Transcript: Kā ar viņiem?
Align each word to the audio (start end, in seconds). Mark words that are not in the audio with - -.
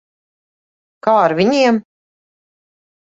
Kā 1.07 1.15
ar 1.25 1.37
viņiem? 1.43 1.77